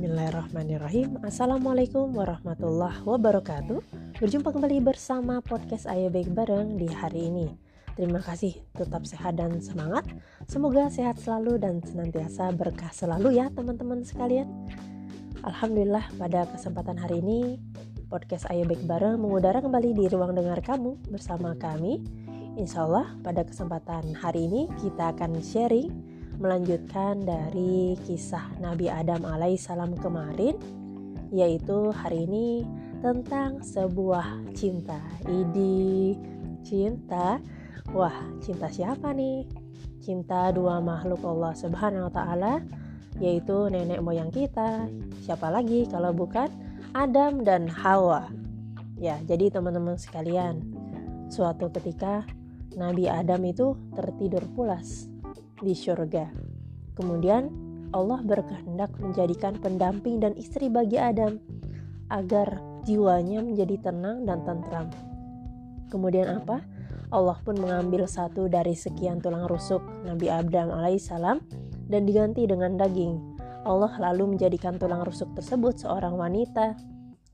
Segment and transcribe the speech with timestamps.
[0.00, 1.20] Bismillahirrahmanirrahim.
[1.20, 3.84] Assalamualaikum warahmatullahi wabarakatuh.
[4.16, 7.52] Berjumpa kembali bersama podcast Ayo Baik Bareng di hari ini.
[8.00, 10.08] Terima kasih, tetap sehat dan semangat.
[10.48, 14.48] Semoga sehat selalu dan senantiasa berkah selalu ya teman-teman sekalian.
[15.44, 17.60] Alhamdulillah pada kesempatan hari ini
[18.08, 22.00] Podcast Ayo Baik Bareng mengudara kembali di ruang dengar kamu bersama kami.
[22.56, 25.92] Insya Allah pada kesempatan hari ini kita akan sharing
[26.40, 30.56] melanjutkan dari kisah Nabi Adam alaihissalam kemarin
[31.28, 32.64] yaitu hari ini
[33.04, 34.96] tentang sebuah cinta.
[35.28, 36.16] Idi
[36.64, 37.36] cinta?
[37.92, 39.44] Wah cinta siapa nih?
[40.00, 42.54] Cinta dua makhluk Allah subhanahu wa ta'ala
[43.20, 44.88] yaitu nenek moyang kita.
[45.20, 46.48] Siapa lagi kalau bukan
[46.96, 48.32] Adam dan Hawa?
[48.96, 50.64] Ya jadi teman-teman sekalian
[51.28, 52.24] suatu ketika
[52.80, 55.09] Nabi Adam itu tertidur pulas
[55.60, 56.28] di surga.
[56.96, 57.48] Kemudian
[57.90, 61.42] Allah berkehendak menjadikan pendamping dan istri bagi Adam
[62.10, 64.86] agar jiwanya menjadi tenang dan tentram.
[65.90, 66.62] Kemudian apa?
[67.10, 71.42] Allah pun mengambil satu dari sekian tulang rusuk Nabi Adam alaihissalam
[71.90, 73.18] dan diganti dengan daging.
[73.66, 76.78] Allah lalu menjadikan tulang rusuk tersebut seorang wanita.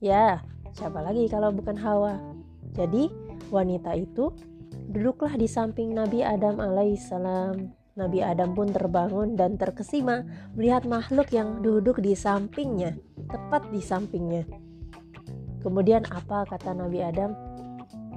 [0.01, 0.41] Ya,
[0.73, 2.17] siapa lagi kalau bukan Hawa?
[2.73, 3.13] Jadi,
[3.53, 4.33] wanita itu
[4.89, 10.21] duduklah di samping Nabi Adam alaihissalam Nabi Adam pun terbangun dan terkesima
[10.53, 12.93] melihat makhluk yang duduk di sampingnya,
[13.25, 14.45] tepat di sampingnya.
[15.65, 17.33] Kemudian apa kata Nabi Adam?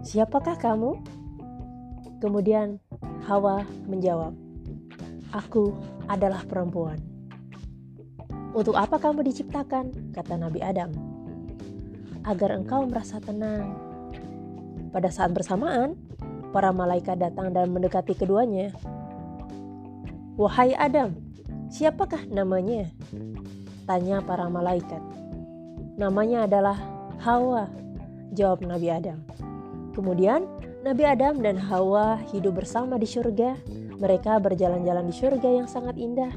[0.04, 1.00] Siapakah kamu?
[2.20, 2.84] Kemudian
[3.24, 4.36] Hawa menjawab,
[5.32, 5.72] Aku
[6.12, 7.00] adalah perempuan.
[8.52, 10.12] Untuk apa kamu diciptakan?
[10.12, 10.92] Kata Nabi Adam.
[12.28, 13.80] Agar engkau merasa tenang.
[14.92, 15.96] Pada saat bersamaan,
[16.52, 18.76] para malaikat datang dan mendekati keduanya
[20.40, 21.20] Wahai Adam,
[21.68, 22.88] siapakah namanya?
[23.84, 25.04] Tanya para malaikat.
[26.00, 26.80] Namanya adalah
[27.20, 27.68] Hawa,
[28.32, 29.20] jawab Nabi Adam.
[29.92, 30.48] Kemudian
[30.80, 33.60] Nabi Adam dan Hawa hidup bersama di surga.
[34.00, 36.32] Mereka berjalan-jalan di surga yang sangat indah.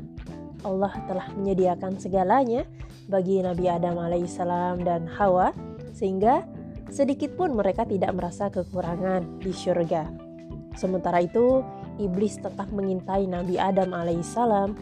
[0.67, 2.67] Allah telah menyediakan segalanya
[3.07, 5.55] bagi Nabi Adam alaihissalam dan Hawa
[5.95, 6.43] sehingga
[6.91, 10.11] sedikit pun mereka tidak merasa kekurangan di surga.
[10.75, 11.63] Sementara itu,
[12.01, 14.77] iblis tetap mengintai Nabi Adam alaihissalam.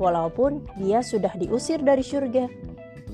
[0.00, 2.48] Walaupun dia sudah diusir dari surga,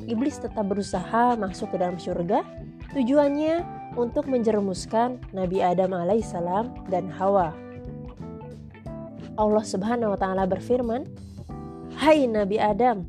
[0.06, 2.46] iblis tetap berusaha masuk ke dalam surga.
[2.94, 3.66] Tujuannya
[3.98, 7.50] untuk menjerumuskan Nabi Adam alaihissalam dan Hawa.
[9.36, 11.04] Allah Subhanahu wa taala berfirman,
[11.98, 13.04] "Hai Nabi Adam,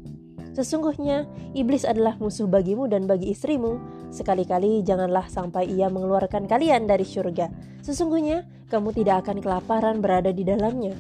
[0.52, 3.80] sesungguhnya iblis adalah musuh bagimu dan bagi istrimu.
[4.10, 7.48] Sekali-kali janganlah sampai ia mengeluarkan kalian dari surga.
[7.86, 10.96] Sesungguhnya kamu tidak akan kelaparan berada di dalamnya.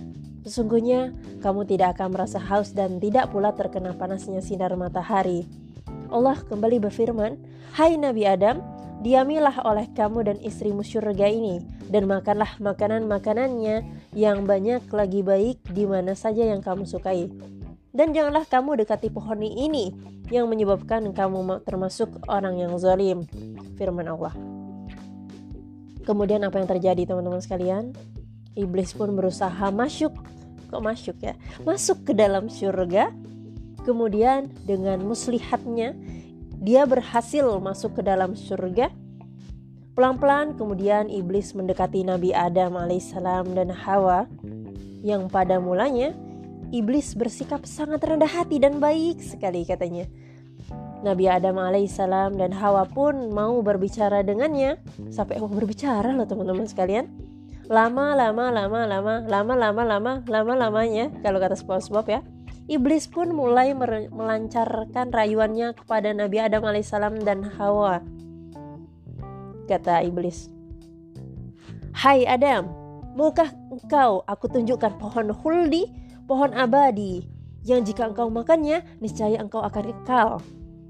[0.47, 1.11] Sesungguhnya
[1.43, 5.43] kamu tidak akan merasa haus dan tidak pula terkena panasnya sinar matahari.
[6.07, 7.35] Allah kembali berfirman,
[7.75, 8.63] Hai Nabi Adam,
[9.03, 11.59] diamilah oleh kamu dan istrimu surga ini,
[11.91, 13.83] dan makanlah makanan-makanannya
[14.15, 17.27] yang banyak lagi baik di mana saja yang kamu sukai.
[17.91, 19.91] Dan janganlah kamu dekati pohon ini
[20.31, 23.27] yang menyebabkan kamu termasuk orang yang zalim.
[23.75, 24.56] Firman Allah.
[26.07, 27.91] Kemudian apa yang terjadi teman-teman sekalian?
[28.55, 30.15] Iblis pun berusaha masuk,
[30.71, 31.35] kok masuk ya?
[31.67, 33.11] Masuk ke dalam surga.
[33.83, 35.91] Kemudian dengan muslihatnya
[36.63, 38.87] dia berhasil masuk ke dalam surga.
[39.99, 44.31] Pelan-pelan kemudian iblis mendekati Nabi Adam alaihissalam dan Hawa
[45.03, 46.15] yang pada mulanya
[46.71, 50.07] iblis bersikap sangat rendah hati dan baik sekali katanya.
[51.05, 54.81] Nabi Adam alaihissalam dan Hawa pun mau berbicara dengannya.
[55.13, 57.05] Sampai mau berbicara loh teman-teman sekalian.
[57.67, 62.21] Lama lama lama lama lama lama lama lama lamanya kalau kata SpongeBob ya.
[62.67, 63.71] Iblis pun mulai
[64.11, 68.03] melancarkan rayuannya kepada Nabi Adam alaihissalam dan Hawa
[69.67, 70.47] kata iblis.
[71.91, 72.71] Hai Adam
[73.17, 75.89] maukah engkau aku tunjukkan pohon huldi
[76.29, 77.25] pohon abadi
[77.67, 80.29] yang jika engkau makannya niscaya engkau akan kekal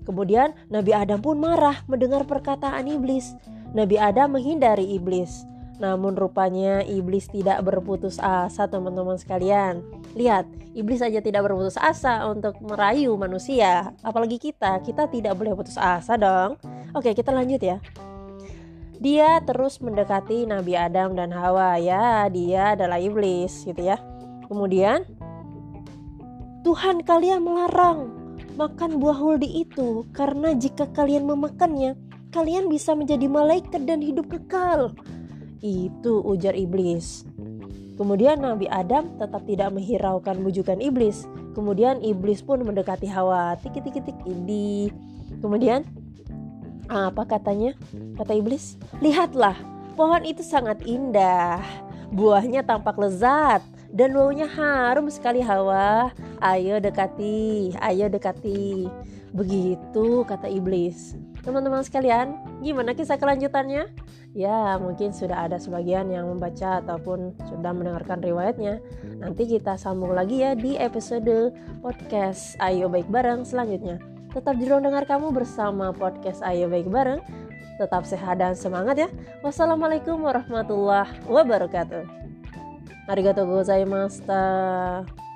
[0.07, 3.35] Kemudian Nabi Adam pun marah mendengar perkataan iblis.
[3.75, 5.43] Nabi Adam menghindari iblis.
[5.83, 9.83] Namun rupanya iblis tidak berputus asa teman-teman sekalian.
[10.15, 13.91] Lihat, iblis saja tidak berputus asa untuk merayu manusia.
[14.01, 16.55] Apalagi kita, kita tidak boleh putus asa dong.
[16.95, 17.77] Oke, kita lanjut ya.
[18.97, 24.01] Dia terus mendekati Nabi Adam dan Hawa ya, dia adalah iblis gitu ya.
[24.49, 25.05] Kemudian
[26.65, 28.16] Tuhan kalian melarang
[28.57, 31.93] makan buah huldi itu karena jika kalian memakannya,
[32.33, 34.97] kalian bisa menjadi malaikat dan hidup kekal.
[35.61, 37.21] Itu ujar iblis.
[37.97, 41.29] Kemudian Nabi Adam tetap tidak menghiraukan bujukan iblis.
[41.53, 43.57] Kemudian iblis pun mendekati Hawa.
[43.61, 44.89] Tik tik tik ini.
[45.41, 45.85] Kemudian
[46.89, 47.73] apa katanya?
[48.17, 49.57] Kata iblis, "Lihatlah,
[49.97, 51.61] pohon itu sangat indah.
[52.13, 53.65] Buahnya tampak lezat
[53.97, 56.13] dan baunya harum sekali Hawa.
[56.37, 58.85] Ayo dekati, ayo dekati."
[59.33, 61.17] Begitu kata iblis.
[61.43, 63.89] Teman-teman sekalian, gimana kisah kelanjutannya?
[64.37, 68.83] Ya, mungkin sudah ada sebagian yang membaca ataupun sudah mendengarkan riwayatnya.
[69.17, 73.97] Nanti kita sambung lagi ya di episode podcast Ayo Baik Bareng selanjutnya.
[74.29, 77.23] Tetap di ruang dengar kamu bersama podcast Ayo Baik Bareng.
[77.81, 79.09] Tetap sehat dan semangat ya.
[79.41, 82.26] Wassalamualaikum warahmatullahi wabarakatuh.
[83.07, 85.26] ありがとうございました。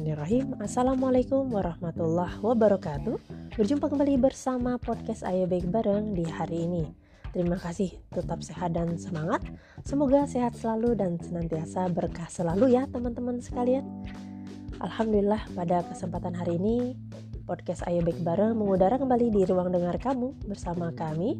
[0.00, 0.64] Bismillahirrahmanirrahim.
[0.64, 3.20] Assalamualaikum warahmatullahi wabarakatuh.
[3.52, 6.88] Berjumpa kembali bersama podcast Ayo Baik Bareng di hari ini.
[7.36, 9.44] Terima kasih, tetap sehat dan semangat.
[9.84, 13.84] Semoga sehat selalu dan senantiasa berkah selalu ya teman-teman sekalian.
[14.80, 16.96] Alhamdulillah pada kesempatan hari ini
[17.44, 21.36] Podcast Ayo Baik Bareng mengudara kembali di ruang dengar kamu bersama kami.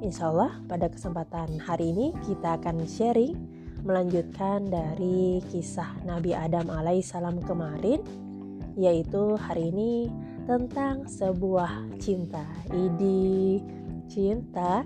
[0.00, 3.57] Insya Allah pada kesempatan hari ini kita akan sharing
[3.88, 8.04] melanjutkan dari kisah Nabi Adam alaihissalam kemarin
[8.76, 10.12] yaitu hari ini
[10.44, 12.44] tentang sebuah cinta.
[12.68, 13.64] Idi
[14.12, 14.84] cinta?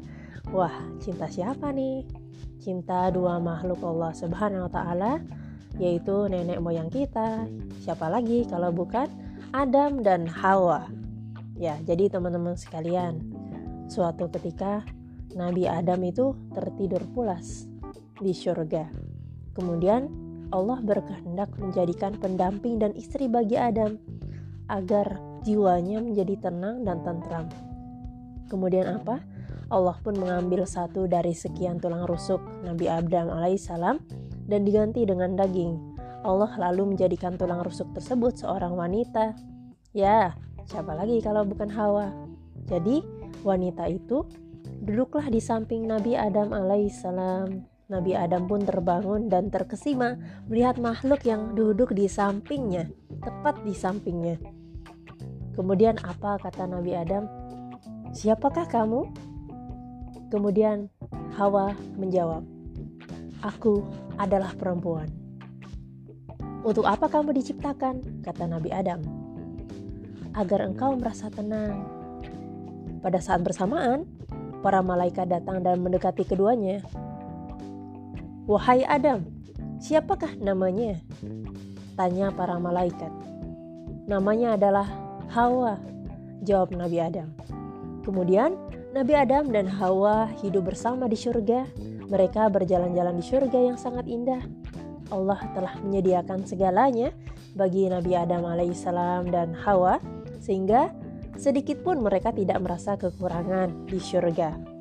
[0.54, 0.70] Wah
[1.02, 2.06] cinta siapa nih?
[2.62, 5.12] Cinta dua makhluk Allah subhanahu wa ta'ala
[5.82, 7.50] yaitu nenek moyang kita.
[7.82, 9.10] Siapa lagi kalau bukan
[9.50, 10.86] Adam dan Hawa?
[11.58, 13.18] Ya jadi teman-teman sekalian
[13.90, 14.86] suatu ketika
[15.34, 17.71] Nabi Adam itu tertidur pulas
[18.22, 18.88] di surga.
[19.52, 20.08] Kemudian
[20.52, 23.96] Allah berkehendak menjadikan pendamping dan istri bagi Adam
[24.68, 27.48] agar jiwanya menjadi tenang dan tentram.
[28.46, 29.20] Kemudian apa?
[29.72, 33.96] Allah pun mengambil satu dari sekian tulang rusuk Nabi Adam alaihissalam
[34.44, 35.96] dan diganti dengan daging.
[36.22, 39.32] Allah lalu menjadikan tulang rusuk tersebut seorang wanita.
[39.96, 40.36] Ya,
[40.68, 42.12] siapa lagi kalau bukan Hawa?
[42.68, 43.02] Jadi,
[43.42, 44.22] wanita itu
[44.84, 50.16] duduklah di samping Nabi Adam alaihissalam Nabi Adam pun terbangun dan terkesima
[50.48, 52.88] melihat makhluk yang duduk di sampingnya,
[53.20, 54.40] tepat di sampingnya.
[55.52, 57.28] Kemudian apa kata Nabi Adam?
[58.16, 59.12] Siapakah kamu?
[60.32, 60.88] Kemudian
[61.36, 62.40] Hawa menjawab,
[63.44, 63.84] Aku
[64.16, 65.12] adalah perempuan.
[66.64, 68.24] Untuk apa kamu diciptakan?
[68.24, 69.04] Kata Nabi Adam.
[70.32, 71.84] Agar engkau merasa tenang.
[73.04, 74.08] Pada saat bersamaan,
[74.64, 76.80] para malaikat datang dan mendekati keduanya
[78.42, 79.22] Wahai Adam,
[79.78, 80.98] siapakah namanya?
[81.94, 83.10] Tanya para malaikat.
[84.10, 84.88] Namanya adalah
[85.30, 85.78] Hawa,
[86.42, 87.30] jawab Nabi Adam.
[88.02, 88.58] Kemudian
[88.90, 91.70] Nabi Adam dan Hawa hidup bersama di surga.
[92.10, 94.42] Mereka berjalan-jalan di surga yang sangat indah.
[95.14, 97.14] Allah telah menyediakan segalanya
[97.54, 100.02] bagi Nabi Adam alaihissalam dan Hawa
[100.42, 100.90] sehingga
[101.38, 104.72] sedikit pun mereka tidak merasa kekurangan di surga.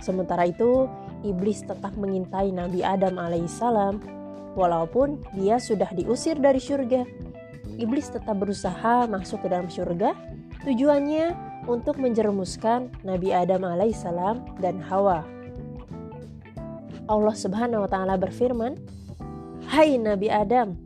[0.00, 0.88] Sementara itu,
[1.26, 4.00] iblis tetap mengintai Nabi Adam alaihissalam
[4.54, 7.06] walaupun dia sudah diusir dari surga.
[7.80, 10.12] Iblis tetap berusaha masuk ke dalam surga,
[10.66, 11.32] tujuannya
[11.64, 15.24] untuk menjerumuskan Nabi Adam alaihissalam dan Hawa.
[17.10, 18.78] Allah Subhanahu wa taala berfirman,
[19.66, 20.78] "Hai Nabi Adam,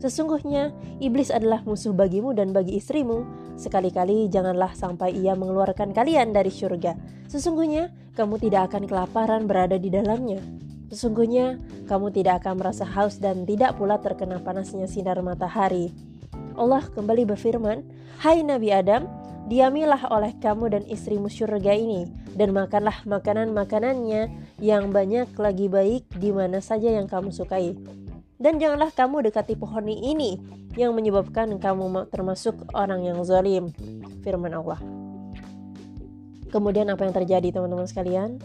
[0.00, 3.24] sesungguhnya iblis adalah musuh bagimu dan bagi istrimu.
[3.56, 6.96] Sekali-kali janganlah sampai ia mengeluarkan kalian dari surga.
[7.28, 10.40] Sesungguhnya kamu tidak akan kelaparan berada di dalamnya.
[10.88, 15.92] Sesungguhnya kamu tidak akan merasa haus dan tidak pula terkena panasnya sinar matahari.
[16.56, 17.84] Allah kembali berfirman,
[18.16, 19.04] Hai Nabi Adam,
[19.52, 24.32] diamilah oleh kamu dan istrimu surga ini, dan makanlah makanan-makanannya
[24.64, 27.76] yang banyak lagi baik di mana saja yang kamu sukai.
[28.36, 30.40] Dan janganlah kamu dekati pohon ini
[30.76, 33.72] yang menyebabkan kamu termasuk orang yang zalim.
[34.20, 35.05] Firman Allah.
[36.56, 38.40] Kemudian apa yang terjadi teman-teman sekalian?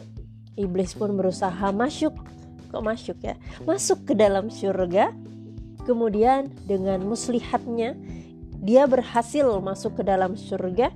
[0.59, 2.11] Iblis pun berusaha masuk,
[2.67, 3.39] kok masuk ya?
[3.63, 5.15] Masuk ke dalam surga.
[5.87, 7.95] Kemudian dengan muslihatnya
[8.59, 10.91] dia berhasil masuk ke dalam surga.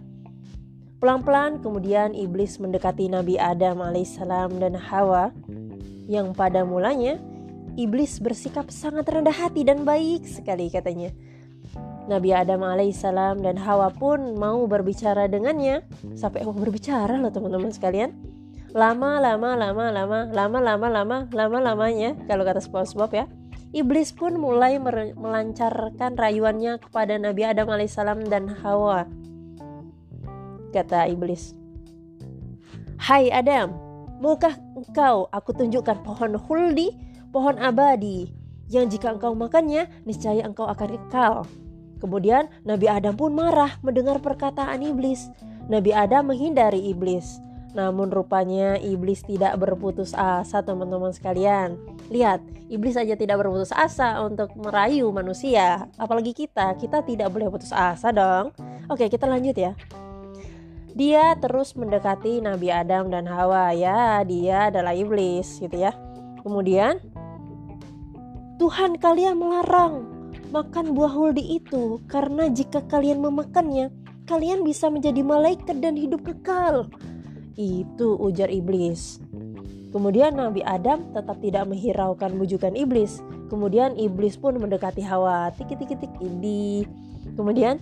[0.99, 5.31] Pelan-pelan kemudian iblis mendekati Nabi Adam alaihissalam dan Hawa
[6.11, 7.15] yang pada mulanya
[7.79, 11.15] iblis bersikap sangat rendah hati dan baik sekali katanya.
[12.05, 15.81] Nabi Adam alaihissalam dan Hawa pun mau berbicara dengannya.
[16.13, 18.13] Sampai mau berbicara loh teman-teman sekalian.
[18.75, 23.25] Lama lama lama lama lama lama lama lama lamanya kalau kata SpongeBob ya.
[23.75, 24.79] Iblis pun mulai
[25.17, 29.09] melancarkan rayuannya kepada Nabi Adam alaihissalam dan Hawa
[30.75, 31.55] kata iblis.
[32.99, 33.71] Hai Adam
[34.19, 36.95] maukah engkau aku tunjukkan pohon huldi
[37.31, 38.31] pohon abadi
[38.71, 41.33] yang jika engkau makannya niscaya engkau akan kekal
[41.99, 45.31] Kemudian Nabi Adam pun marah mendengar perkataan iblis.
[45.71, 47.39] Nabi Adam menghindari iblis.
[47.75, 51.75] Namun rupanya iblis tidak berputus asa teman-teman sekalian.
[52.07, 52.39] Lihat,
[52.71, 55.91] iblis saja tidak berputus asa untuk merayu manusia.
[55.99, 58.55] Apalagi kita, kita tidak boleh putus asa dong.
[58.87, 59.75] Oke, kita lanjut ya.
[60.95, 65.91] Dia terus mendekati Nabi Adam dan Hawa ya, dia adalah iblis gitu ya.
[66.39, 67.03] Kemudian
[68.55, 70.14] Tuhan kalian melarang
[70.55, 73.91] makan buah huldi itu karena jika kalian memakannya,
[74.23, 76.87] kalian bisa menjadi malaikat dan hidup kekal.
[77.59, 79.19] Itu ujar iblis.
[79.91, 83.19] Kemudian Nabi Adam tetap tidak menghiraukan bujukan iblis.
[83.51, 85.51] Kemudian iblis pun mendekati Hawa.
[85.55, 86.87] Tik tik tik ini.
[87.35, 87.79] Kemudian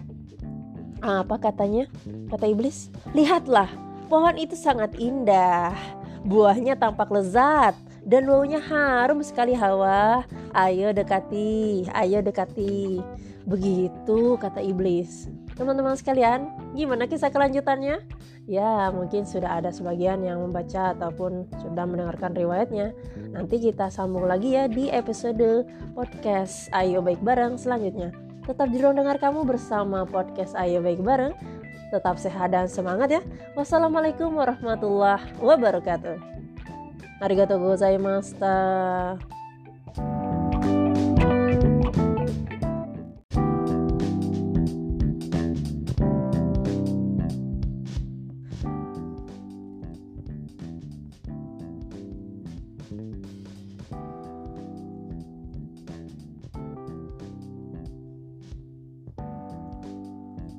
[1.01, 1.89] apa katanya?
[2.29, 3.69] Kata iblis, "Lihatlah,
[4.09, 5.73] pohon itu sangat indah.
[6.25, 7.73] Buahnya tampak lezat
[8.05, 10.25] dan baunya harum sekali Hawa.
[10.53, 13.01] Ayo dekati, ayo dekati.
[13.49, 15.25] Begitu kata iblis.
[15.57, 18.05] Teman-teman sekalian, gimana kisah kelanjutannya?
[18.45, 22.93] Ya, mungkin sudah ada sebagian yang membaca ataupun sudah mendengarkan riwayatnya.
[23.33, 25.65] Nanti kita sambung lagi ya di episode
[25.97, 28.13] podcast Ayo Baik Bareng selanjutnya.
[28.45, 31.33] Tetap di ruang dengar kamu bersama podcast Ayo Baik Bareng.
[31.89, 33.21] Tetap sehat dan semangat ya.
[33.57, 36.33] Wassalamualaikum warahmatullahi wabarakatuh.
[37.23, 37.37] あり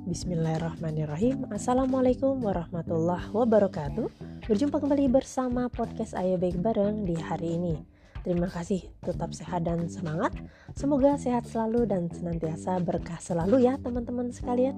[0.04, 1.48] Bismillahirrahmanirrahim.
[1.48, 4.12] Assalamualaikum warahmatullahi wabarakatuh.
[4.44, 7.80] Berjumpa kembali bersama podcast Ayo Baik Bareng di hari ini.
[8.20, 10.36] Terima kasih, tetap sehat dan semangat.
[10.76, 14.76] Semoga sehat selalu dan senantiasa berkah selalu ya teman-teman sekalian.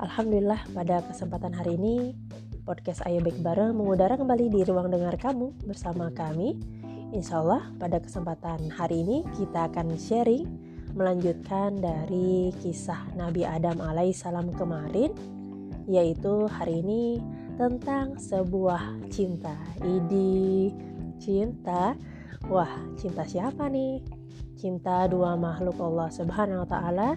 [0.00, 2.16] Alhamdulillah pada kesempatan hari ini
[2.64, 6.56] Podcast Ayo Baik Bareng mengudara kembali di ruang dengar kamu bersama kami.
[7.12, 10.48] Insya Allah pada kesempatan hari ini kita akan sharing
[10.92, 15.12] melanjutkan dari kisah Nabi Adam alaihissalam kemarin
[15.88, 17.18] yaitu hari ini
[17.56, 19.56] tentang sebuah cinta.
[19.82, 20.70] Idi
[21.18, 21.96] cinta?
[22.46, 22.70] Wah
[23.00, 24.04] cinta siapa nih?
[24.56, 27.10] Cinta dua makhluk Allah subhanahu wa ta'ala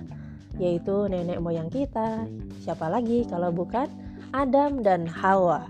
[0.56, 2.26] yaitu nenek moyang kita.
[2.64, 3.92] Siapa lagi kalau bukan
[4.32, 5.68] Adam dan Hawa?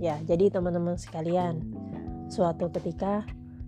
[0.00, 1.60] Ya jadi teman-teman sekalian
[2.32, 3.22] suatu ketika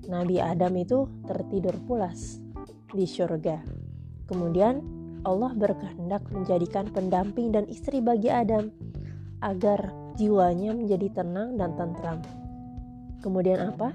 [0.09, 2.48] Nabi Adam itu tertidur pulas
[2.93, 3.61] di surga.
[4.29, 4.81] Kemudian
[5.27, 8.71] Allah berkehendak menjadikan pendamping dan istri bagi Adam
[9.43, 12.19] agar jiwanya menjadi tenang dan tentram.
[13.23, 13.95] Kemudian apa?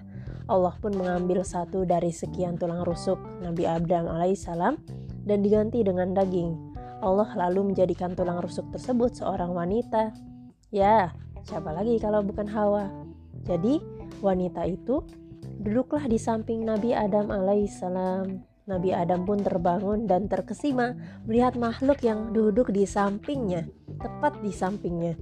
[0.51, 4.75] Allah pun mengambil satu dari sekian tulang rusuk Nabi Adam alaihissalam
[5.23, 6.75] dan diganti dengan daging.
[6.99, 10.11] Allah lalu menjadikan tulang rusuk tersebut seorang wanita.
[10.71, 11.15] Ya,
[11.47, 12.91] siapa lagi kalau bukan Hawa?
[13.43, 13.79] Jadi,
[14.23, 15.03] wanita itu
[15.59, 20.95] duduklah di samping Nabi Adam alaihissalam Nabi Adam pun terbangun dan terkesima
[21.27, 23.67] melihat makhluk yang duduk di sampingnya,
[23.99, 25.19] tepat di sampingnya.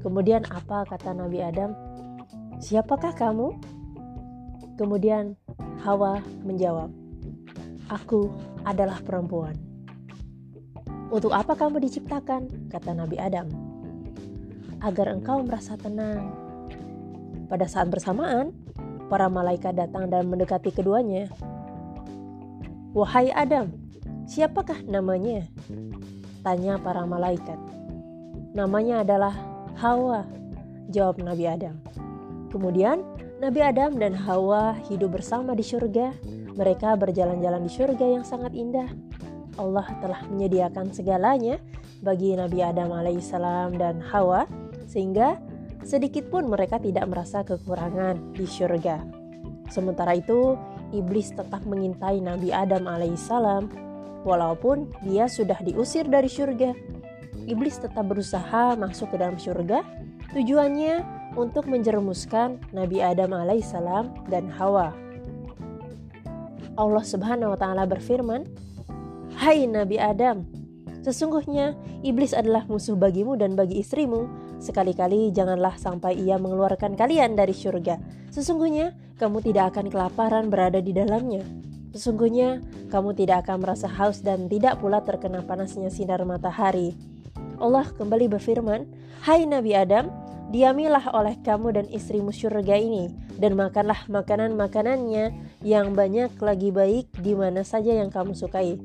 [0.00, 1.76] Kemudian apa kata Nabi Adam?
[2.56, 3.52] Siapakah kamu?
[4.80, 5.36] Kemudian
[5.84, 6.88] Hawa menjawab,
[7.92, 8.32] Aku
[8.64, 9.52] adalah perempuan.
[11.12, 12.72] Untuk apa kamu diciptakan?
[12.72, 13.52] Kata Nabi Adam.
[14.80, 16.32] Agar engkau merasa tenang.
[17.52, 18.56] Pada saat bersamaan,
[19.12, 21.28] para malaikat datang dan mendekati keduanya
[22.92, 23.72] Wahai Adam,
[24.28, 25.48] siapakah namanya?
[26.44, 27.56] Tanya para malaikat.
[28.52, 29.32] Namanya adalah
[29.80, 30.28] Hawa,
[30.92, 31.80] jawab Nabi Adam.
[32.52, 33.00] Kemudian
[33.40, 36.12] Nabi Adam dan Hawa hidup bersama di surga.
[36.52, 38.92] Mereka berjalan-jalan di surga yang sangat indah.
[39.56, 41.56] Allah telah menyediakan segalanya
[42.04, 44.44] bagi Nabi Adam alaihissalam dan Hawa
[44.84, 45.40] sehingga
[45.80, 49.00] sedikit pun mereka tidak merasa kekurangan di surga.
[49.72, 50.60] Sementara itu,
[50.92, 53.72] iblis tetap mengintai Nabi Adam alaihissalam.
[54.22, 56.70] Walaupun dia sudah diusir dari surga,
[57.50, 59.82] iblis tetap berusaha masuk ke dalam surga.
[60.30, 61.02] Tujuannya
[61.34, 64.94] untuk menjerumuskan Nabi Adam alaihissalam dan Hawa.
[66.76, 68.48] Allah Subhanahu wa taala berfirman,
[69.36, 70.44] Hai Nabi Adam,
[71.04, 74.28] sesungguhnya iblis adalah musuh bagimu dan bagi istrimu.
[74.62, 77.98] Sekali-kali janganlah sampai ia mengeluarkan kalian dari surga.
[78.30, 81.46] Sesungguhnya kamu tidak akan kelaparan berada di dalamnya.
[81.94, 82.58] Sesungguhnya
[82.90, 86.98] kamu tidak akan merasa haus dan tidak pula terkena panasnya sinar matahari.
[87.62, 88.82] Allah kembali berfirman,
[89.22, 90.10] Hai Nabi Adam,
[90.50, 95.30] diamilah oleh kamu dan istrimu surga ini dan makanlah makanan-makanannya
[95.62, 98.82] yang banyak lagi baik di mana saja yang kamu sukai.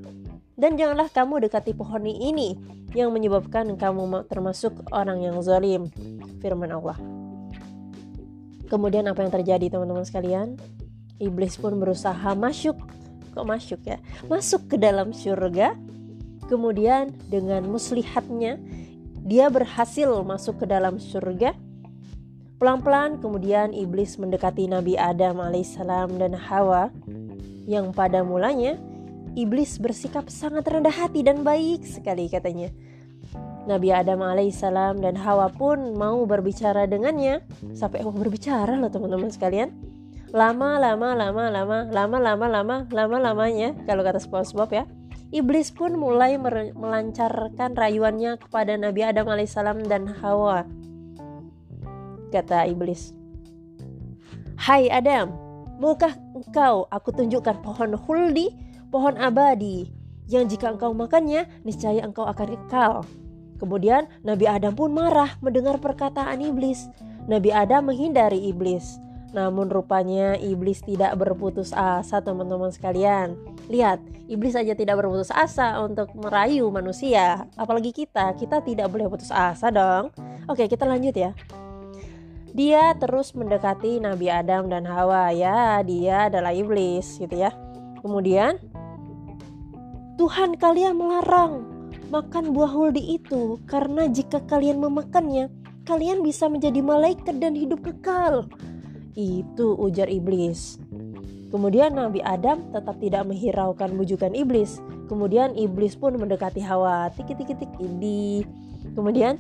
[0.54, 2.54] Dan janganlah kamu dekati pohon ini
[2.94, 5.90] yang menyebabkan kamu termasuk orang yang zalim.
[6.38, 7.27] Firman Allah.
[8.68, 10.60] Kemudian apa yang terjadi teman-teman sekalian?
[11.18, 12.78] Iblis pun berusaha masuk
[13.38, 14.02] kok masuk ya?
[14.26, 15.78] Masuk ke dalam surga.
[16.50, 18.58] Kemudian dengan muslihatnya
[19.22, 21.54] dia berhasil masuk ke dalam surga.
[22.58, 26.90] Pelan-pelan kemudian iblis mendekati Nabi Adam alaihissalam dan Hawa
[27.70, 28.82] yang pada mulanya
[29.38, 32.74] iblis bersikap sangat rendah hati dan baik sekali katanya.
[33.68, 37.44] Nabi Adam alaihissalam dan Hawa pun mau berbicara dengannya
[37.76, 39.76] sampai mau berbicara loh teman-teman sekalian.
[40.32, 44.84] Lama lama lama lama lama lama lama lama lamanya kalau kata SpongeBob ya
[45.28, 46.40] Iblis pun mulai
[46.72, 50.64] melancarkan rayuannya kepada Nabi Adam alaihissalam dan Hawa.
[52.32, 53.12] Kata iblis,
[54.56, 55.36] Hai Adam,
[55.84, 58.56] maukah engkau aku tunjukkan pohon huldi,
[58.88, 59.92] pohon abadi,
[60.32, 63.04] yang jika engkau makannya, niscaya engkau akan kekal.
[63.58, 66.90] Kemudian Nabi Adam pun marah mendengar perkataan iblis.
[67.26, 69.02] Nabi Adam menghindari iblis.
[69.36, 73.36] Namun rupanya iblis tidak berputus asa teman-teman sekalian.
[73.68, 74.00] Lihat,
[74.32, 77.44] iblis saja tidak berputus asa untuk merayu manusia.
[77.60, 80.16] Apalagi kita, kita tidak boleh putus asa dong.
[80.48, 81.36] Oke, kita lanjut ya.
[82.58, 87.54] Dia terus mendekati Nabi Adam dan Hawa ya, dia adalah iblis gitu ya.
[88.02, 88.58] Kemudian
[90.18, 91.77] Tuhan kalian melarang
[92.08, 95.52] makan buah huldi itu karena jika kalian memakannya,
[95.84, 98.48] kalian bisa menjadi malaikat dan hidup kekal.
[99.18, 100.80] Itu ujar iblis.
[101.48, 104.84] Kemudian Nabi Adam tetap tidak menghiraukan bujukan iblis.
[105.08, 107.08] Kemudian iblis pun mendekati Hawa.
[107.16, 108.44] Tik tik tik ini.
[108.92, 109.40] Kemudian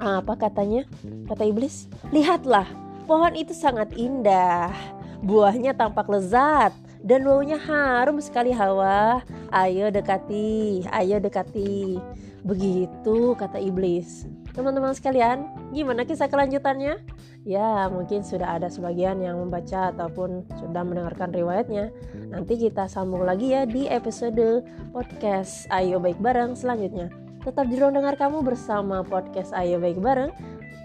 [0.00, 0.88] apa katanya?
[1.28, 2.66] Kata iblis, "Lihatlah,
[3.04, 4.72] pohon itu sangat indah.
[5.20, 6.72] Buahnya tampak lezat
[7.04, 9.20] dan baunya harum sekali Hawa.
[9.52, 12.00] Ayo dekati, ayo dekati."
[12.44, 14.28] Begitu kata iblis.
[14.52, 17.00] Teman-teman sekalian, gimana kisah kelanjutannya?
[17.44, 21.92] ya mungkin sudah ada sebagian yang membaca ataupun sudah mendengarkan riwayatnya.
[22.32, 27.12] Nanti kita sambung lagi ya di episode podcast Ayo Baik Bareng selanjutnya.
[27.44, 30.32] Tetap di ruang dengar kamu bersama podcast Ayo Baik Bareng.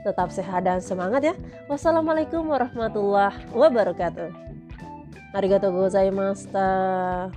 [0.03, 1.35] Tetap sehat dan semangat ya.
[1.71, 4.48] Wassalamualaikum warahmatullahi wabarakatuh.
[5.33, 7.31] ありがとうございました。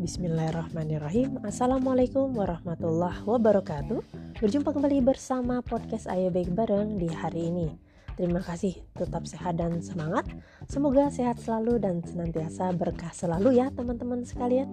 [0.00, 1.44] Bismillahirrahmanirrahim.
[1.44, 4.19] Assalamualaikum warahmatullahi wabarakatuh.
[4.40, 7.76] Berjumpa kembali bersama podcast Ayo Baik Bareng di hari ini.
[8.16, 10.24] Terima kasih, tetap sehat dan semangat.
[10.64, 14.64] Semoga sehat selalu dan senantiasa berkah selalu ya teman-teman sekalian.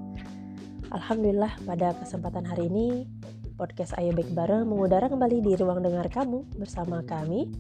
[0.87, 3.11] Alhamdulillah pada kesempatan hari ini
[3.59, 7.51] Podcast Ayo Baik Bareng mengudara kembali di ruang dengar kamu bersama kami.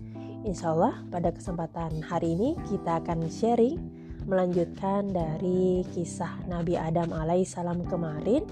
[0.47, 3.83] Insya Allah pada kesempatan hari ini kita akan sharing
[4.23, 8.47] melanjutkan dari kisah Nabi Adam alaihissalam kemarin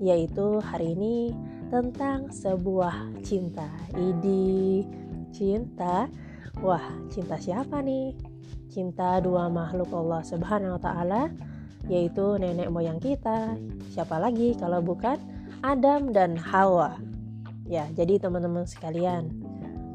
[0.00, 1.36] yaitu hari ini
[1.68, 3.68] tentang sebuah cinta.
[3.92, 4.84] Idi
[5.32, 6.08] cinta?
[6.64, 8.16] Wah cinta siapa nih?
[8.72, 11.22] Cinta dua makhluk Allah subhanahu wa ta'ala
[11.88, 13.56] yaitu nenek moyang kita.
[13.92, 15.16] Siapa lagi kalau bukan
[15.64, 16.96] Adam dan Hawa?
[17.68, 19.28] Ya jadi teman-teman sekalian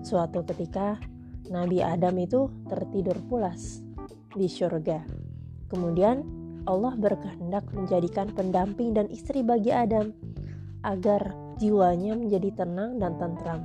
[0.06, 1.02] suatu ketika
[1.50, 3.82] Nabi Adam itu tertidur pulas
[4.34, 5.02] di surga.
[5.70, 6.22] Kemudian
[6.64, 10.16] Allah berkehendak menjadikan pendamping dan istri bagi Adam
[10.84, 13.64] agar jiwanya menjadi tenang dan tentram.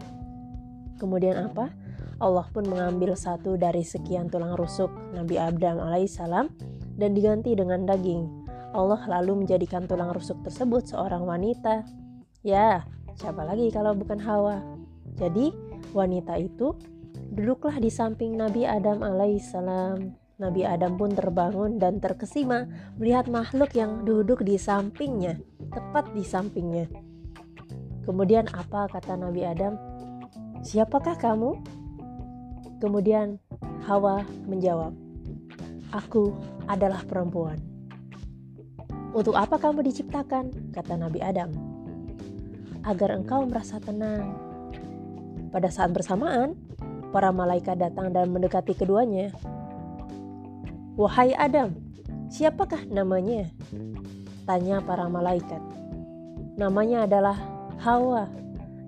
[1.03, 1.75] Kemudian apa?
[2.23, 6.47] Allah pun mengambil satu dari sekian tulang rusuk Nabi Adam alaihissalam
[6.95, 8.27] dan diganti dengan daging.
[8.71, 11.83] Allah lalu menjadikan tulang rusuk tersebut seorang wanita.
[12.47, 12.87] Ya,
[13.19, 14.63] siapa lagi kalau bukan Hawa?
[15.19, 15.51] Jadi,
[15.91, 16.75] wanita itu
[17.35, 24.07] duduklah di samping Nabi Adam alaihissalam Nabi Adam pun terbangun dan terkesima melihat makhluk yang
[24.07, 25.43] duduk di sampingnya,
[25.75, 26.87] tepat di sampingnya.
[28.09, 29.77] Kemudian apa kata Nabi Adam?
[30.65, 31.61] Siapakah kamu?
[32.81, 33.37] Kemudian
[33.85, 34.97] Hawa menjawab,
[35.93, 36.33] Aku
[36.65, 37.61] adalah perempuan.
[39.13, 40.73] Untuk apa kamu diciptakan?
[40.73, 41.53] Kata Nabi Adam.
[42.81, 44.33] Agar engkau merasa tenang.
[45.53, 46.57] Pada saat bersamaan,
[47.13, 49.37] para malaikat datang dan mendekati keduanya.
[50.97, 51.77] Wahai Adam,
[52.33, 53.53] siapakah namanya?
[54.49, 55.61] Tanya para malaikat.
[56.57, 58.27] Namanya adalah Hawa,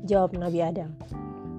[0.02, 0.90] jawab Nabi Adam.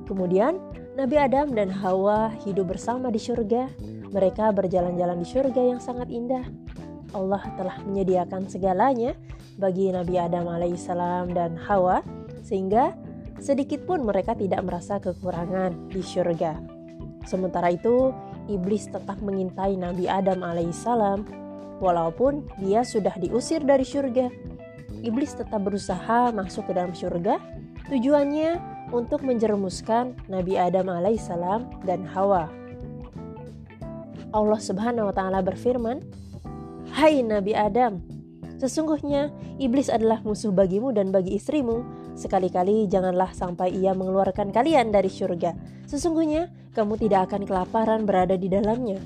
[0.03, 0.59] Kemudian
[0.99, 3.71] Nabi Adam dan Hawa hidup bersama di surga.
[4.11, 6.43] Mereka berjalan-jalan di surga yang sangat indah.
[7.15, 9.15] Allah telah menyediakan segalanya
[9.55, 12.03] bagi Nabi Adam alaihissalam dan Hawa
[12.43, 12.91] sehingga
[13.39, 16.59] sedikit pun mereka tidak merasa kekurangan di surga.
[17.23, 18.11] Sementara itu,
[18.51, 21.23] iblis tetap mengintai Nabi Adam alaihissalam
[21.79, 24.27] walaupun dia sudah diusir dari surga.
[25.01, 27.41] Iblis tetap berusaha masuk ke dalam surga.
[27.89, 28.61] Tujuannya
[28.93, 32.47] untuk menjerumuskan Nabi Adam alaihissalam dan Hawa.
[34.31, 36.05] Allah Subhanahu wa taala berfirman,
[36.95, 37.99] "Hai Nabi Adam,
[38.61, 41.83] sesungguhnya iblis adalah musuh bagimu dan bagi istrimu.
[42.15, 45.57] Sekali-kali janganlah sampai ia mengeluarkan kalian dari surga.
[45.89, 49.01] Sesungguhnya kamu tidak akan kelaparan berada di dalamnya.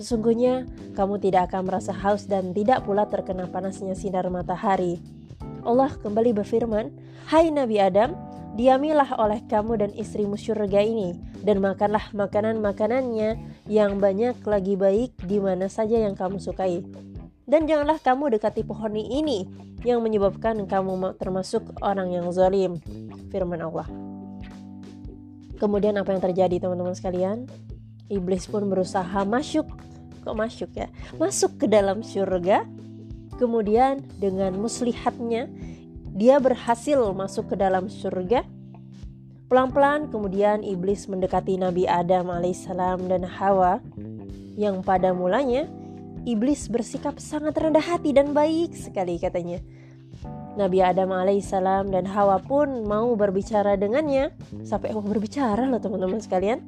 [0.00, 0.64] Sesungguhnya
[0.96, 5.19] kamu tidak akan merasa haus dan tidak pula terkena panasnya sinar matahari."
[5.62, 6.92] Allah kembali berfirman,
[7.28, 8.16] "Hai Nabi Adam,
[8.50, 11.14] Diamilah oleh kamu dan istrimu surga ini,
[11.46, 13.38] dan makanlah makanan-makanannya
[13.70, 16.82] yang banyak lagi baik di mana saja yang kamu sukai.
[17.46, 19.46] Dan janganlah kamu dekati pohon ini
[19.86, 22.82] yang menyebabkan kamu termasuk orang yang zalim.
[23.30, 23.86] Firman Allah.
[25.62, 27.46] Kemudian apa yang terjadi teman-teman sekalian?
[28.10, 29.70] Iblis pun berusaha masuk,
[30.26, 30.90] kok masuk ya?
[31.14, 32.66] Masuk ke dalam surga.
[33.40, 35.48] Kemudian dengan muslihatnya
[36.12, 38.44] dia berhasil masuk ke dalam surga.
[39.48, 43.82] Pelan-pelan kemudian iblis mendekati Nabi Adam alaihissalam dan Hawa
[44.54, 45.66] yang pada mulanya
[46.28, 49.58] iblis bersikap sangat rendah hati dan baik sekali katanya.
[50.54, 56.60] Nabi Adam alaihissalam dan Hawa pun mau berbicara dengannya sampai mau berbicara loh teman-teman sekalian.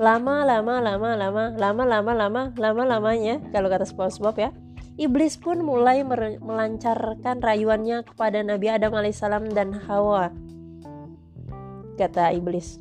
[0.00, 4.50] Lama lama lama lama lama lama lama lama lamanya kalau kata SpongeBob ya
[4.96, 6.00] Iblis pun mulai
[6.40, 10.32] melancarkan rayuannya kepada Nabi Adam alaihissalam dan Hawa.
[12.00, 12.80] Kata iblis,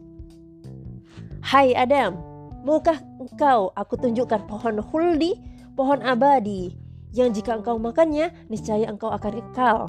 [1.44, 2.16] Hai Adam,
[2.64, 5.36] maukah engkau aku tunjukkan pohon huldi,
[5.76, 6.72] pohon abadi,
[7.12, 9.80] yang jika engkau makannya, niscaya engkau akan kekal.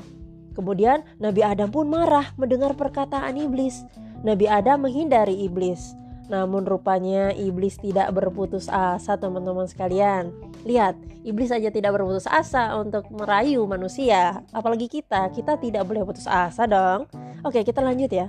[0.54, 3.86] Kemudian Nabi Adam pun marah mendengar perkataan iblis.
[4.26, 5.94] Nabi Adam menghindari iblis.
[6.26, 10.34] Namun rupanya iblis tidak berputus asa teman-teman sekalian.
[10.66, 14.42] Lihat, iblis saja tidak berputus asa untuk merayu manusia.
[14.50, 17.06] Apalagi kita, kita tidak boleh putus asa dong.
[17.46, 18.26] Oke, kita lanjut ya.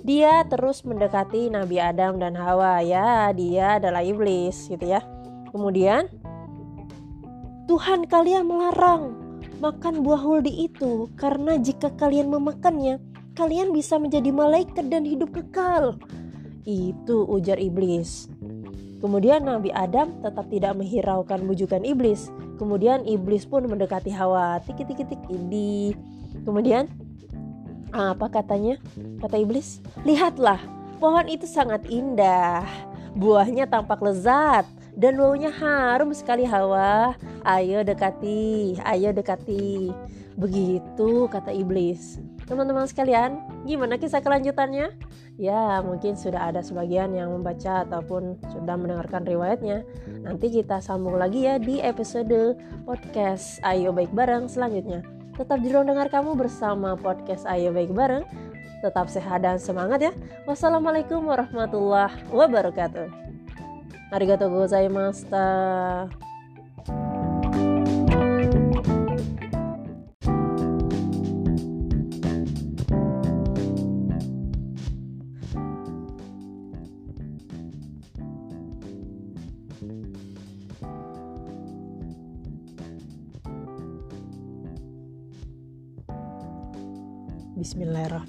[0.00, 5.04] Dia terus mendekati Nabi Adam dan Hawa ya, dia adalah iblis gitu ya.
[5.52, 6.08] Kemudian
[7.68, 9.12] Tuhan kalian melarang
[9.60, 12.96] makan buah huldi itu karena jika kalian memakannya,
[13.36, 16.00] kalian bisa menjadi malaikat dan hidup kekal.
[16.70, 18.30] Itu ujar iblis.
[19.02, 22.30] Kemudian Nabi Adam tetap tidak menghiraukan bujukan iblis.
[22.62, 24.62] Kemudian iblis pun mendekati Hawa.
[24.62, 25.98] Tik tik tik ini.
[26.46, 26.86] Kemudian
[27.90, 28.78] apa katanya?
[29.18, 30.62] Kata iblis, "Lihatlah,
[31.02, 32.62] pohon itu sangat indah.
[33.18, 34.62] Buahnya tampak lezat
[34.94, 37.18] dan baunya harum sekali Hawa.
[37.42, 39.90] Ayo dekati, ayo dekati."
[40.38, 42.22] Begitu kata iblis.
[42.50, 44.90] Teman-teman sekalian, gimana kisah kelanjutannya?
[45.40, 49.88] ya mungkin sudah ada sebagian yang membaca ataupun sudah mendengarkan riwayatnya.
[50.20, 55.00] Nanti kita sambung lagi ya di episode podcast Ayo Baik Bareng selanjutnya.
[55.40, 58.28] Tetap di ruang dengar kamu bersama podcast Ayo Baik Bareng.
[58.84, 60.12] Tetap sehat dan semangat ya.
[60.44, 63.08] Wassalamualaikum warahmatullahi wabarakatuh.
[64.12, 65.48] Arigatou gozaimashita.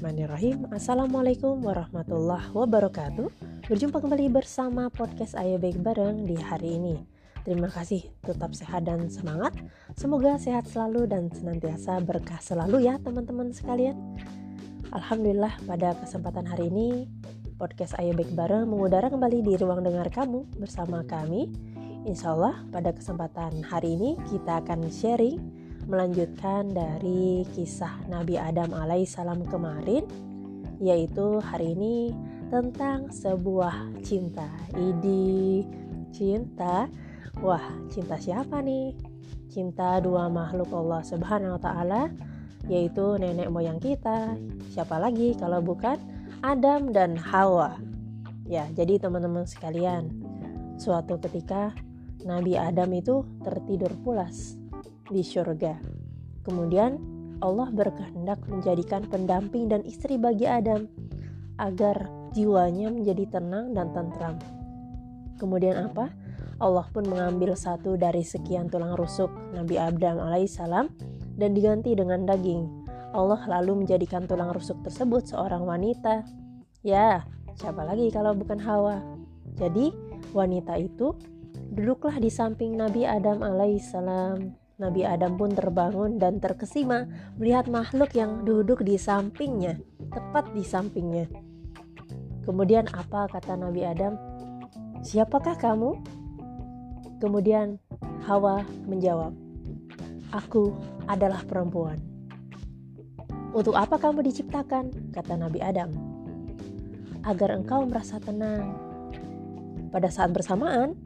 [0.01, 0.65] Bismillahirrahmanirrahim.
[0.73, 3.29] Assalamualaikum warahmatullahi wabarakatuh.
[3.69, 6.97] Berjumpa kembali bersama podcast Ayo Baik Bareng di hari ini.
[7.45, 9.53] Terima kasih, tetap sehat dan semangat.
[9.93, 13.93] Semoga sehat selalu dan senantiasa berkah selalu ya teman-teman sekalian.
[14.89, 17.05] Alhamdulillah pada kesempatan hari ini
[17.61, 21.53] Podcast Ayo Baik Bareng mengudara kembali di ruang dengar kamu bersama kami.
[22.09, 25.60] Insya Allah pada kesempatan hari ini kita akan sharing
[25.91, 30.07] melanjutkan dari kisah Nabi Adam alaihissalam kemarin
[30.79, 32.15] yaitu hari ini
[32.47, 34.47] tentang sebuah cinta.
[34.71, 35.67] Idi
[36.15, 36.87] cinta
[37.39, 38.95] Wah, cinta siapa nih?
[39.51, 42.01] Cinta dua makhluk Allah Subhanahu wa taala
[42.71, 44.39] yaitu nenek moyang kita.
[44.71, 45.99] Siapa lagi kalau bukan
[46.39, 47.79] Adam dan Hawa.
[48.47, 50.11] Ya, jadi teman-teman sekalian,
[50.75, 51.71] suatu ketika
[52.27, 54.60] Nabi Adam itu tertidur pulas
[55.11, 55.77] di surga.
[56.41, 56.97] Kemudian
[57.43, 60.87] Allah berkehendak menjadikan pendamping dan istri bagi Adam
[61.59, 64.39] agar jiwanya menjadi tenang dan tentram.
[65.37, 66.09] Kemudian apa?
[66.61, 70.93] Allah pun mengambil satu dari sekian tulang rusuk Nabi Adam alaihissalam
[71.33, 72.69] dan diganti dengan daging.
[73.11, 76.23] Allah lalu menjadikan tulang rusuk tersebut seorang wanita.
[76.85, 77.25] Ya,
[77.57, 79.01] siapa lagi kalau bukan Hawa?
[79.57, 79.91] Jadi,
[80.31, 81.17] wanita itu
[81.73, 84.60] duduklah di samping Nabi Adam alaihissalam.
[84.81, 87.05] Nabi Adam pun terbangun dan terkesima
[87.37, 89.77] melihat makhluk yang duduk di sampingnya,
[90.09, 91.29] tepat di sampingnya.
[92.41, 94.17] Kemudian apa kata Nabi Adam?
[95.05, 96.01] Siapakah kamu?
[97.21, 97.77] Kemudian
[98.25, 99.37] Hawa menjawab,
[100.33, 100.73] "Aku
[101.05, 102.01] adalah perempuan."
[103.53, 105.93] "Untuk apa kamu diciptakan?" kata Nabi Adam.
[107.21, 108.73] "Agar engkau merasa tenang."
[109.93, 110.97] Pada saat bersamaan,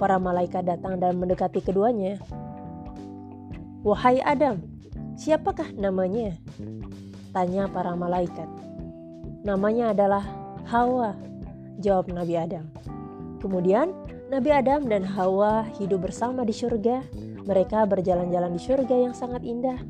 [0.00, 2.16] para malaikat datang dan mendekati keduanya.
[3.86, 4.62] "Wahai Adam,
[5.14, 6.34] siapakah namanya?"
[7.30, 8.48] tanya para malaikat.
[9.44, 10.24] "Namanya adalah
[10.66, 11.14] Hawa,"
[11.78, 12.66] jawab Nabi Adam.
[13.38, 13.94] Kemudian
[14.28, 17.00] Nabi Adam dan Hawa hidup bersama di surga.
[17.48, 19.80] Mereka berjalan-jalan di surga yang sangat indah.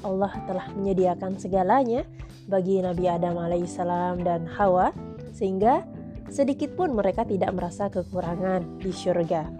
[0.00, 2.08] Allah telah menyediakan segalanya
[2.48, 4.92] bagi Nabi Adam alaihissalam dan Hawa
[5.36, 5.84] sehingga
[6.32, 9.52] sedikit pun mereka tidak merasa kekurangan di surga.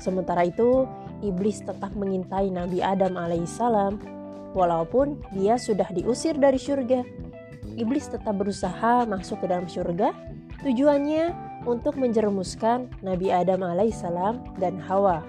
[0.00, 0.88] Sementara itu,
[1.24, 3.98] iblis tetap mengintai Nabi Adam alaihissalam
[4.56, 7.04] walaupun dia sudah diusir dari surga.
[7.78, 10.10] Iblis tetap berusaha masuk ke dalam surga.
[10.66, 11.30] Tujuannya
[11.68, 15.22] untuk menjerumuskan Nabi Adam alaihissalam dan Hawa.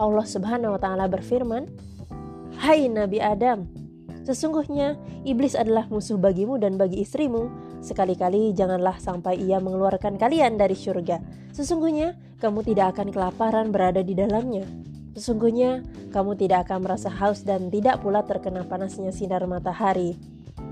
[0.00, 1.66] Allah Subhanahu wa taala berfirman,
[2.56, 3.68] "Hai Nabi Adam,
[4.24, 4.96] sesungguhnya
[5.26, 7.50] iblis adalah musuh bagimu dan bagi istrimu.
[7.80, 11.20] Sekali-kali janganlah sampai ia mengeluarkan kalian dari surga.
[11.52, 14.64] Sesungguhnya kamu tidak akan kelaparan berada di dalamnya."
[15.14, 20.16] Sesungguhnya kamu tidak akan merasa haus dan tidak pula terkena panasnya sinar matahari.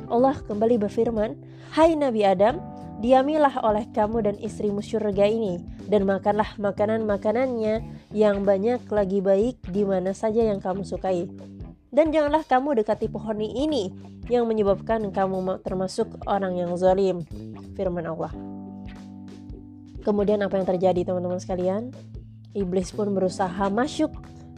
[0.08, 1.36] Allah kembali berfirman,
[1.76, 2.56] "Hai Nabi Adam,
[2.98, 9.86] Diamilah oleh kamu dan istrimu surga ini, dan makanlah makanan-makanannya yang banyak lagi baik di
[9.86, 11.30] mana saja yang kamu sukai.
[11.94, 13.94] Dan janganlah kamu dekati pohon ini
[14.26, 17.22] yang menyebabkan kamu termasuk orang yang zalim.
[17.78, 18.57] Firman Allah.
[20.08, 21.92] Kemudian apa yang terjadi teman-teman sekalian?
[22.56, 24.08] Iblis pun berusaha masuk,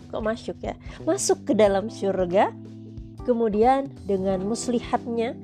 [0.06, 0.78] kok masuk ya?
[1.02, 2.54] Masuk ke dalam surga.
[3.26, 5.34] Kemudian dengan muslihatnya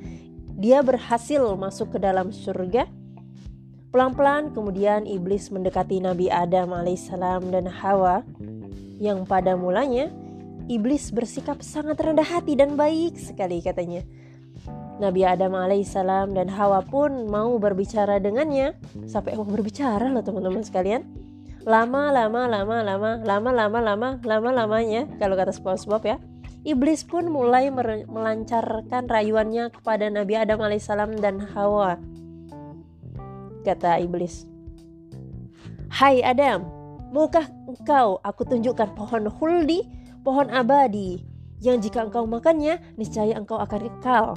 [0.55, 2.87] dia berhasil masuk ke dalam surga.
[3.90, 8.23] Pelan-pelan kemudian iblis mendekati Nabi Adam alaihissalam dan Hawa
[9.03, 10.07] yang pada mulanya
[10.71, 14.07] iblis bersikap sangat rendah hati dan baik sekali katanya.
[14.96, 18.72] Nabi Adam alaihissalam dan Hawa pun mau berbicara dengannya
[19.04, 21.04] sampai mau berbicara loh teman-teman sekalian.
[21.66, 26.16] Lama lama lama lama lama lama lama lama lamanya kalau kata SpongeBob ya
[26.66, 27.70] Iblis pun mulai
[28.11, 31.94] melancarkan rayuannya kepada Nabi Adam alaihissalam dan Hawa.
[33.62, 34.50] Kata iblis,
[35.87, 36.66] Hai Adam,
[37.14, 39.87] maukah engkau aku tunjukkan pohon huldi,
[40.26, 41.22] pohon abadi,
[41.62, 44.35] yang jika engkau makannya, niscaya engkau akan kekal.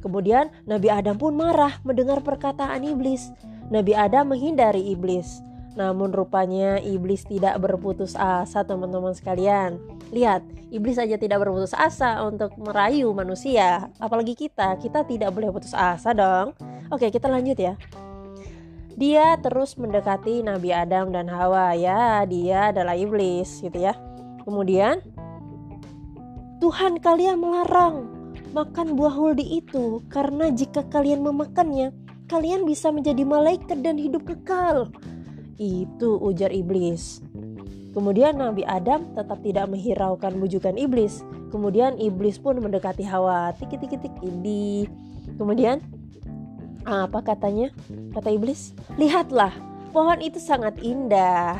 [0.00, 3.32] Kemudian Nabi Adam pun marah mendengar perkataan iblis.
[3.72, 5.42] Nabi Adam menghindari iblis.
[5.76, 9.76] Namun rupanya iblis tidak berputus asa teman-teman sekalian.
[10.08, 10.40] Lihat,
[10.72, 13.92] iblis saja tidak berputus asa untuk merayu manusia.
[14.00, 16.56] Apalagi kita, kita tidak boleh putus asa dong.
[16.88, 17.76] Oke, kita lanjut ya.
[18.96, 23.92] Dia terus mendekati Nabi Adam dan Hawa ya, dia adalah iblis gitu ya.
[24.48, 25.04] Kemudian
[26.64, 28.15] Tuhan kalian melarang
[28.56, 31.92] makan buah huldi itu karena jika kalian memakannya,
[32.24, 34.88] kalian bisa menjadi malaikat dan hidup kekal.
[35.60, 37.20] Itu ujar iblis.
[37.92, 41.20] Kemudian Nabi Adam tetap tidak menghiraukan bujukan iblis.
[41.52, 43.52] Kemudian iblis pun mendekati Hawa.
[43.56, 44.88] Tik tik tik ini.
[45.36, 45.84] Kemudian
[46.88, 47.72] apa katanya?
[48.12, 49.52] Kata iblis, "Lihatlah,
[49.92, 51.56] pohon itu sangat indah.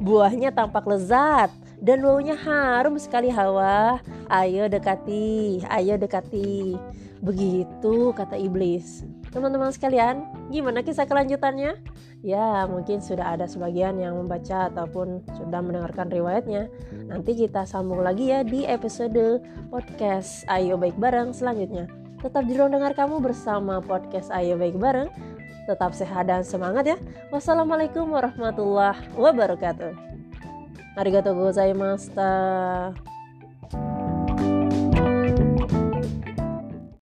[0.00, 4.02] Buahnya tampak lezat dan baunya harum sekali Hawa.
[4.30, 6.74] Ayo dekati, ayo dekati."
[7.18, 9.02] Begitu kata iblis.
[9.34, 11.76] Teman-teman sekalian, gimana kisah kelanjutannya?
[12.22, 16.70] Ya, mungkin sudah ada sebagian yang membaca ataupun sudah mendengarkan riwayatnya.
[17.06, 21.86] Nanti kita sambung lagi ya di episode podcast Ayo Baik Bareng selanjutnya.
[22.18, 25.10] Tetap di ruang dengar kamu bersama podcast Ayo Baik Bareng.
[25.70, 26.98] Tetap sehat dan semangat ya.
[27.30, 30.07] Wassalamualaikum warahmatullahi wabarakatuh.
[30.98, 33.17] ありがとうございました。